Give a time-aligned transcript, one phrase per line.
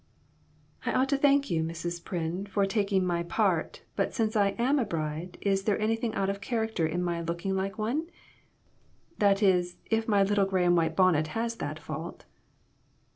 [0.87, 2.01] ""I ought to thank you, Mrs.
[2.03, 6.27] Pryn, for taking my part, but since I am a bride, is there anything out
[6.27, 8.07] of character in my looking like one?
[9.19, 12.25] That is, if my little gray and white bonnet has that fault."